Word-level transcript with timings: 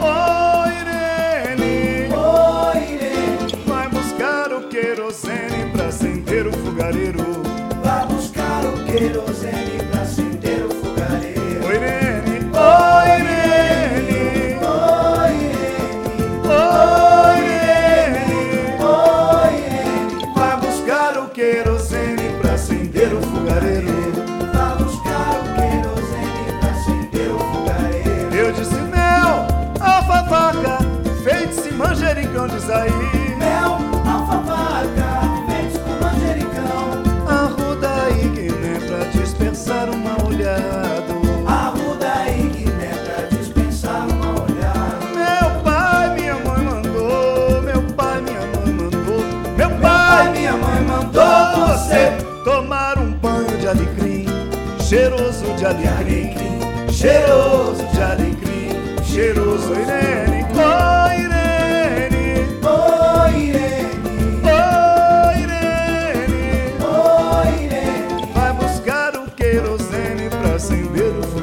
ô 0.00 0.64
Irene, 0.78 2.08
ô 2.14 2.70
Irene, 2.78 3.64
vai 3.66 3.88
buscar 3.88 4.52
o 4.52 4.68
querosene 4.68 5.72
pra 5.72 5.86
acender 5.86 6.46
o 6.46 6.52
fogareiro. 6.52 7.24
vá 7.82 8.06
buscar 8.06 8.64
o 8.64 8.84
querosene 8.84 9.71
manjericão, 31.82 32.46
diz 32.46 32.70
aí. 32.70 32.90
Mel, 33.36 33.78
alfavaca, 34.06 35.10
feitos 35.48 35.78
com 35.80 36.04
manjericão. 36.04 37.02
Arruda 37.26 37.88
que 38.34 38.52
nem 38.52 38.80
pra 38.88 39.04
dispensar 39.10 39.88
um 39.90 39.98
mal 39.98 40.26
olhado. 40.26 41.20
Arruda 41.46 42.12
aí 42.12 42.50
que 42.50 42.68
é 42.68 42.94
pra 43.04 43.36
dispensar 43.36 44.06
uma 44.08 44.42
olhada. 44.44 44.98
Meu 45.14 45.62
pai, 45.62 46.14
minha 46.14 46.34
mãe 46.34 46.64
mandou, 46.64 47.62
meu 47.62 47.82
pai, 47.94 48.20
minha 48.22 48.40
mãe 48.40 48.72
mandou, 48.74 49.24
meu 49.56 49.70
Pai, 49.70 49.80
pai, 49.80 50.32
minha 50.32 50.52
mãe 50.52 50.80
mandou 50.82 51.66
você 51.66 52.16
tomar 52.44 52.98
um 52.98 53.12
banho 53.12 53.58
de 53.58 53.66
alecrim, 53.66 54.26
cheiroso 54.80 55.44
de 55.56 55.64
alecrim, 55.64 56.34
cheiroso 56.90 57.84
de 57.92 58.02
alecrim, 58.02 58.70
cheiroso 59.04 59.72
Irene, 59.72 60.11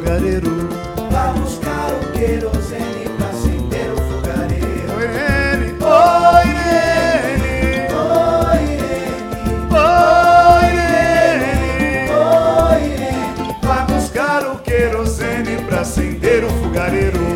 fogareiro. 0.10 0.50
vá 1.12 1.32
buscar 1.34 1.94
o 1.94 2.12
querosene 2.12 3.10
pra 3.16 3.30
acender 3.30 3.92
o 3.94 3.98
fogareiro. 4.10 4.90
Oh 4.90 5.02
Irene, 5.04 5.76
oh 5.82 6.40
Irene, 6.50 7.94
Ô 7.94 8.08
Irene, 8.66 9.70
oh 9.72 10.66
Irene. 10.66 12.12
ô 12.12 12.74
Irene, 12.84 13.56
Vai 13.62 13.86
buscar 13.86 14.44
o 14.48 14.58
querosene 14.60 15.62
pra 15.68 15.82
acender 15.82 16.44
o 16.44 16.50
fogareiro. 16.50 17.29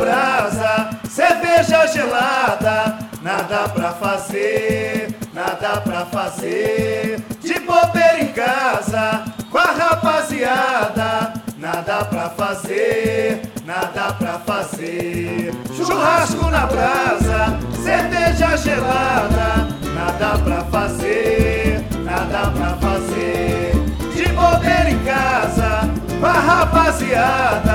Brasa, 0.00 0.90
cerveja 1.08 1.86
gelada, 1.86 2.98
nada 3.22 3.68
pra 3.68 3.92
fazer, 3.92 5.14
nada 5.34 5.80
pra 5.82 6.06
fazer. 6.06 7.22
De 7.42 7.60
bobeira 7.60 8.20
em 8.22 8.32
casa, 8.32 9.24
com 9.50 9.58
a 9.58 9.72
rapaziada, 9.82 11.34
nada 11.58 12.04
pra 12.06 12.30
fazer, 12.30 13.42
nada 13.66 14.14
pra 14.14 14.38
fazer. 14.38 15.52
Churrasco 15.76 16.50
na 16.50 16.66
brasa, 16.66 17.58
cerveja 17.84 18.56
gelada, 18.56 19.68
nada 19.94 20.38
pra 20.42 20.64
fazer, 20.64 21.84
nada 22.02 22.50
pra 22.52 22.70
fazer. 22.88 23.72
De 24.14 24.28
bobeira 24.32 24.90
em 24.90 24.98
casa, 25.04 25.90
com 26.18 26.26
a 26.26 26.32
rapaziada, 26.32 27.69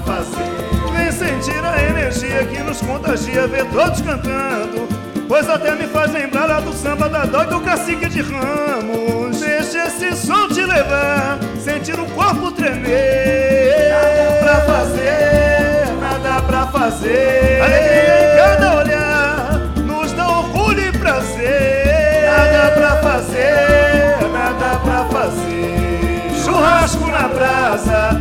fazer. 0.00 0.92
Vem 0.92 1.12
sentir 1.12 1.64
a 1.64 1.82
energia 1.82 2.44
que 2.44 2.62
nos 2.62 2.80
contagia, 2.80 3.46
ver 3.46 3.64
todos 3.66 4.00
cantando. 4.00 4.88
Pois 5.28 5.48
até 5.48 5.76
me 5.76 5.86
faz 5.86 6.12
lembrar 6.12 6.46
lá 6.46 6.58
do 6.60 6.72
samba 6.72 7.08
da 7.08 7.24
dó 7.24 7.44
e 7.44 7.46
do 7.46 7.60
cacique 7.60 8.08
de 8.08 8.20
ramos. 8.20 9.38
Deixa 9.38 9.86
esse 9.86 10.16
som 10.16 10.48
te 10.48 10.60
levar, 10.62 11.38
sentir 11.62 11.98
o 12.00 12.04
corpo 12.06 12.50
tremer. 12.50 13.90
Nada 13.90 14.40
pra 14.40 14.60
fazer, 14.74 15.86
nada 16.00 16.42
pra 16.42 16.66
fazer. 16.66 17.60
Alegria 17.62 18.24
em 18.24 18.36
cada 18.36 18.74
olhar, 18.78 19.60
nos 19.86 20.12
dá 20.12 20.28
orgulho 20.28 20.80
e 20.80 20.92
prazer. 20.98 22.26
Nada 22.26 22.70
pra 22.72 22.96
fazer, 22.96 24.16
nada 24.32 24.78
pra 24.80 25.04
fazer. 25.04 26.42
Churrasco 26.44 27.06
na 27.06 27.28
brasa, 27.28 28.20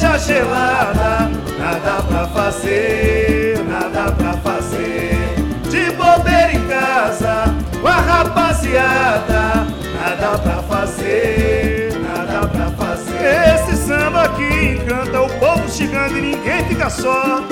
cerveja 0.00 0.18
gelada. 0.18 1.30
Nada 1.58 2.02
pra 2.02 2.26
fazer, 2.28 3.62
nada 3.68 4.12
pra 4.12 4.32
fazer. 4.34 5.34
De 5.68 5.90
bobeira 5.92 6.52
em 6.52 6.66
casa, 6.66 7.54
com 7.80 7.86
a 7.86 8.00
rapaziada. 8.00 9.66
Nada 10.00 10.38
pra 10.38 10.62
fazer, 10.62 11.92
nada 12.00 12.48
pra 12.48 12.70
fazer. 12.70 13.54
Esse 13.54 13.76
samba 13.76 14.22
aqui 14.22 14.78
encanta 14.80 15.20
o 15.20 15.28
povo 15.38 15.68
chegando 15.68 16.16
e 16.16 16.22
ninguém 16.22 16.64
fica 16.64 16.88
só. 16.88 17.42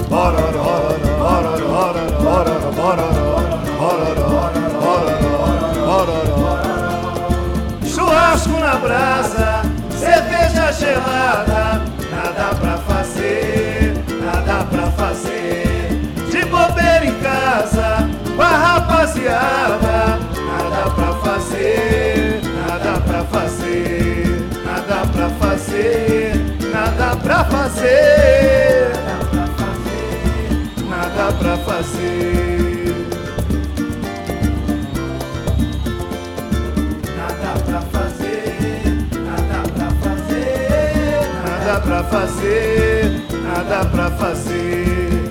Bororó, 0.09 0.63
bororó, 1.19 1.69
bororó, 1.69 2.73
bororó, 2.73 3.24
fazer, 27.75 28.93
nada 30.89 31.33
pra 31.33 31.57
fazer. 31.59 32.15
Nada 37.17 37.59
pra 37.65 37.81
fazer, 37.83 39.09
nada 39.13 39.69
pra 39.75 39.91
fazer, 39.91 40.45
Nada 41.45 41.81
pra 41.81 42.05
fazer, 42.05 43.23
nada 43.43 43.85
pra 43.87 44.11
fazer. 44.11 45.24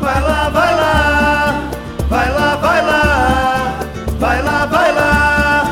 Vai 0.00 0.20
lá, 0.20 0.48
vai 0.48 0.74
lá, 0.74 1.70
vai 2.08 2.30
lá, 2.32 2.56
vai 2.56 2.84
lá, 2.84 3.26
vai 4.18 4.42
lá, 4.42 4.66
vai 4.66 4.92
lá, 4.92 5.64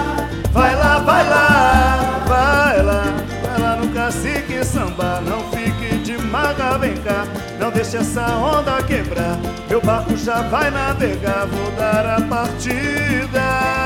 vai 0.52 0.76
lá, 0.76 0.98
vai 0.98 1.28
lá, 1.28 2.24
vai 2.26 2.82
lá, 2.82 3.04
vai 3.42 3.60
lá 3.60 3.76
no 3.76 3.88
cacique 3.88 4.64
samba, 4.64 5.20
não 5.26 5.40
fique 5.50 5.96
de 5.98 6.18
maga, 6.18 6.78
vem 6.78 6.94
cá, 6.98 7.26
não 7.58 7.70
deixe 7.70 7.96
essa 7.96 8.26
onda 8.36 8.82
quebrar, 8.82 9.38
meu 9.68 9.80
barco 9.80 10.16
já 10.16 10.42
vai 10.42 10.70
navegar, 10.70 11.46
vou 11.46 11.70
dar 11.72 12.18
a 12.18 12.20
partida. 12.20 13.78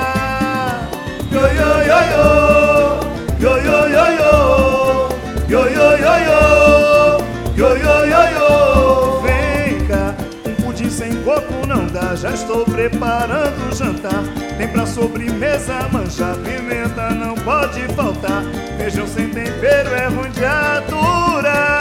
Já 12.17 12.31
estou 12.31 12.65
preparando 12.65 13.71
o 13.71 13.75
jantar. 13.75 14.23
Tem 14.59 14.69
pra 14.69 14.87
sobremesa 14.87 15.89
manjar, 15.91 16.37
pimenta 16.37 17.11
não 17.11 17.35
pode 17.37 17.81
faltar. 17.95 18.43
Feijão 18.77 19.07
sem 19.07 19.29
tempero 19.29 19.95
é 19.95 20.07
ruim 20.07 20.31
de 20.31 20.45
aturar. 20.45 21.73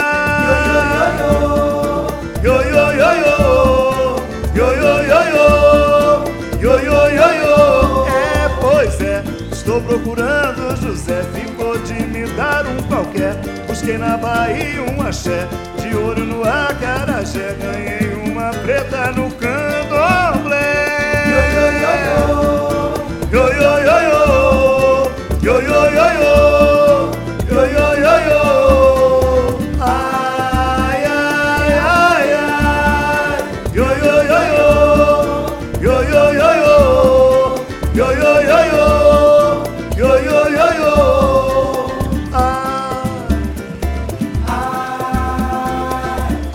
Yo, 2.42 2.62
yo. 2.62 2.82
É, 8.08 8.48
pois 8.60 9.00
é, 9.00 9.22
estou 9.50 9.80
procurando 9.82 10.76
José, 10.80 11.22
ficou 11.34 11.78
de 11.78 11.94
me 11.94 12.26
dar 12.34 12.66
um 12.66 12.82
qualquer. 12.88 13.34
Busquei 13.66 13.98
na 13.98 14.16
Bahia 14.16 14.82
um 14.82 15.02
axé, 15.02 15.46
de 15.80 15.94
ouro 15.96 16.24
no 16.24 16.42
acarajé, 16.42 17.56
ganhei 17.60 18.11